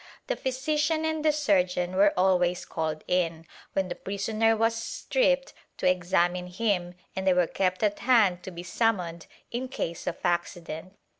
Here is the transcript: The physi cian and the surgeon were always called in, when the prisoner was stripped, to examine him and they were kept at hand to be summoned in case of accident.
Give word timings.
The 0.25 0.35
physi 0.35 0.79
cian 0.79 1.05
and 1.05 1.23
the 1.23 1.31
surgeon 1.31 1.95
were 1.95 2.11
always 2.17 2.65
called 2.65 3.03
in, 3.07 3.45
when 3.73 3.87
the 3.87 3.93
prisoner 3.93 4.57
was 4.57 4.73
stripped, 4.73 5.53
to 5.77 5.87
examine 5.87 6.47
him 6.47 6.95
and 7.15 7.27
they 7.27 7.33
were 7.35 7.45
kept 7.45 7.83
at 7.83 7.99
hand 7.99 8.41
to 8.41 8.49
be 8.49 8.63
summoned 8.63 9.27
in 9.51 9.67
case 9.67 10.07
of 10.07 10.17
accident. 10.23 10.93